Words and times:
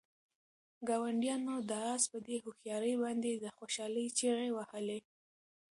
ګاونډیانو 0.87 1.55
د 1.69 1.71
آس 1.93 2.03
په 2.11 2.17
دې 2.25 2.35
هوښیارۍ 2.43 2.93
باندې 3.03 3.31
د 3.33 3.45
خوشحالۍ 3.57 4.07
چیغې 4.17 4.49
وهلې. 4.53 4.99